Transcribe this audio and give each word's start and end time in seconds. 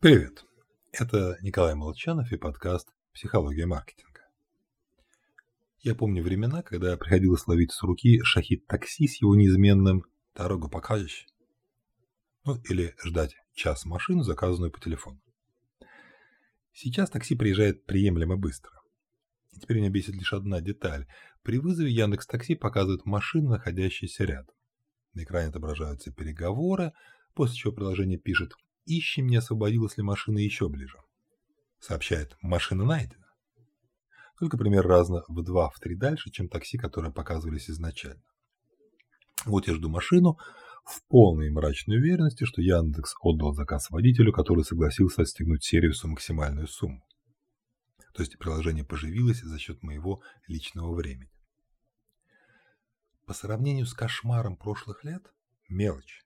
Привет! 0.00 0.44
Это 0.92 1.38
Николай 1.42 1.74
Молчанов 1.74 2.30
и 2.30 2.36
подкаст 2.36 2.88
«Психология 3.12 3.66
маркетинга». 3.66 4.20
Я 5.80 5.96
помню 5.96 6.22
времена, 6.22 6.62
когда 6.62 6.96
приходилось 6.96 7.48
ловить 7.48 7.72
с 7.72 7.82
руки 7.82 8.20
шахид 8.22 8.64
такси 8.68 9.08
с 9.08 9.20
его 9.20 9.34
неизменным 9.34 10.04
«дорогу 10.36 10.70
покажешь?» 10.70 11.26
Ну, 12.44 12.60
или 12.70 12.94
ждать 13.04 13.34
час 13.54 13.86
машину, 13.86 14.22
заказанную 14.22 14.70
по 14.70 14.78
телефону. 14.78 15.20
Сейчас 16.72 17.10
такси 17.10 17.34
приезжает 17.34 17.84
приемлемо 17.84 18.36
быстро. 18.36 18.80
И 19.50 19.58
теперь 19.58 19.78
меня 19.78 19.90
бесит 19.90 20.14
лишь 20.14 20.32
одна 20.32 20.60
деталь. 20.60 21.08
При 21.42 21.58
вызове 21.58 21.90
Яндекс 21.90 22.28
Такси 22.28 22.54
показывает 22.54 23.04
машину, 23.04 23.50
находящуюся 23.50 24.22
рядом. 24.26 24.54
На 25.14 25.24
экране 25.24 25.48
отображаются 25.48 26.12
переговоры, 26.12 26.92
после 27.34 27.56
чего 27.56 27.72
приложение 27.72 28.16
пишет 28.16 28.52
Ищем, 28.88 29.26
не 29.26 29.36
освободилась 29.36 29.98
ли 29.98 30.02
машина 30.02 30.38
еще 30.38 30.70
ближе. 30.70 30.96
Сообщает, 31.78 32.38
машина 32.40 32.86
найдена. 32.86 33.26
Только 34.38 34.56
пример 34.56 34.86
разно 34.86 35.24
в 35.28 35.42
два, 35.42 35.68
в 35.68 35.78
три 35.78 35.94
дальше, 35.94 36.30
чем 36.30 36.48
такси, 36.48 36.78
которые 36.78 37.12
показывались 37.12 37.68
изначально. 37.68 38.22
Вот 39.44 39.68
я 39.68 39.74
жду 39.74 39.90
машину 39.90 40.38
в 40.86 41.06
полной 41.06 41.50
мрачной 41.50 41.98
уверенности, 41.98 42.44
что 42.44 42.62
Яндекс 42.62 43.14
отдал 43.20 43.52
заказ 43.52 43.90
водителю, 43.90 44.32
который 44.32 44.64
согласился 44.64 45.20
отстегнуть 45.20 45.64
сервису 45.64 46.08
максимальную 46.08 46.66
сумму. 46.66 47.04
То 48.14 48.22
есть 48.22 48.38
приложение 48.38 48.86
поживилось 48.86 49.42
за 49.42 49.58
счет 49.58 49.82
моего 49.82 50.22
личного 50.46 50.94
времени. 50.94 51.30
По 53.26 53.34
сравнению 53.34 53.84
с 53.84 53.92
кошмаром 53.92 54.56
прошлых 54.56 55.04
лет– 55.04 55.30
мелочь, 55.68 56.24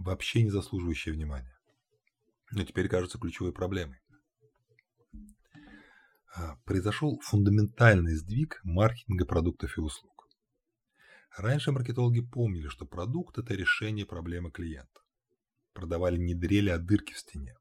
вообще 0.00 0.42
не 0.42 0.50
заслуживающая 0.50 1.12
внимания 1.12 1.51
но 2.52 2.64
теперь 2.64 2.88
кажется 2.88 3.18
ключевой 3.18 3.52
проблемой. 3.52 3.98
А, 6.34 6.56
произошел 6.64 7.18
фундаментальный 7.20 8.14
сдвиг 8.14 8.60
маркетинга 8.62 9.26
продуктов 9.26 9.76
и 9.76 9.80
услуг. 9.80 10.28
Раньше 11.36 11.72
маркетологи 11.72 12.20
помнили, 12.20 12.68
что 12.68 12.84
продукт– 12.84 13.38
это 13.38 13.54
решение 13.54 14.04
проблемы 14.04 14.50
клиента. 14.50 15.00
Продавали 15.72 16.18
не 16.18 16.34
дрели, 16.34 16.68
а 16.68 16.78
дырки 16.78 17.14
в 17.14 17.18
стене. 17.18 17.54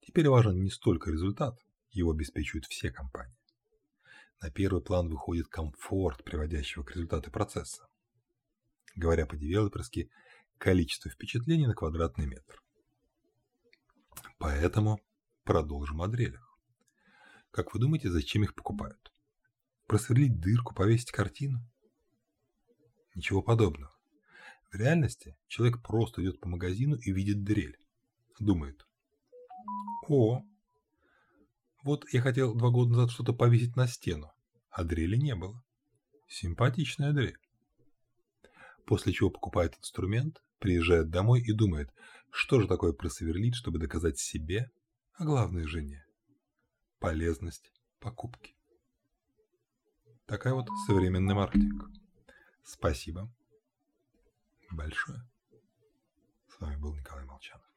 Теперь 0.00 0.28
важен 0.28 0.60
не 0.60 0.70
столько 0.70 1.10
результат, 1.10 1.56
его 1.90 2.10
обеспечивают 2.10 2.66
все 2.66 2.90
компании. 2.90 3.38
На 4.40 4.50
первый 4.50 4.82
план 4.82 5.08
выходит 5.08 5.46
комфорт, 5.46 6.24
приводящего 6.24 6.82
к 6.82 6.90
результату 6.90 7.30
процесса. 7.30 7.86
Говоря 8.96 9.26
по-девелоперски, 9.26 10.10
количество 10.58 11.10
впечатлений 11.10 11.66
на 11.66 11.74
квадратный 11.74 12.26
метр. 12.26 12.63
Поэтому 14.44 15.00
продолжим 15.44 16.02
о 16.02 16.06
дрелях. 16.06 16.58
Как 17.50 17.72
вы 17.72 17.80
думаете, 17.80 18.10
зачем 18.10 18.42
их 18.42 18.54
покупают? 18.54 19.10
Просверлить 19.86 20.38
дырку, 20.38 20.74
повесить 20.74 21.12
картину? 21.12 21.66
Ничего 23.14 23.40
подобного. 23.40 23.96
В 24.70 24.74
реальности 24.74 25.34
человек 25.46 25.80
просто 25.80 26.22
идет 26.22 26.40
по 26.40 26.48
магазину 26.50 26.96
и 26.96 27.10
видит 27.10 27.42
дрель. 27.42 27.78
Думает. 28.38 28.86
О, 30.08 30.44
вот 31.82 32.04
я 32.12 32.20
хотел 32.20 32.54
два 32.54 32.68
года 32.68 32.90
назад 32.90 33.12
что-то 33.12 33.32
повесить 33.32 33.76
на 33.76 33.86
стену, 33.86 34.30
а 34.68 34.84
дрели 34.84 35.16
не 35.16 35.34
было. 35.34 35.64
Симпатичная 36.28 37.14
дрель. 37.14 37.38
После 38.84 39.14
чего 39.14 39.30
покупает 39.30 39.78
инструмент, 39.78 40.42
приезжает 40.64 41.10
домой 41.10 41.42
и 41.42 41.52
думает, 41.52 41.92
что 42.30 42.58
же 42.58 42.66
такое 42.66 42.94
просверлить, 42.94 43.54
чтобы 43.54 43.78
доказать 43.78 44.18
себе, 44.18 44.70
а 45.12 45.26
главное 45.26 45.66
жене, 45.66 46.06
полезность 47.00 47.70
покупки. 48.00 48.56
Такая 50.24 50.54
вот 50.54 50.66
современный 50.86 51.34
маркетинг. 51.34 51.90
Спасибо 52.62 53.30
большое. 54.70 55.20
С 56.48 56.58
вами 56.58 56.76
был 56.76 56.94
Николай 56.94 57.26
Молчанов. 57.26 57.73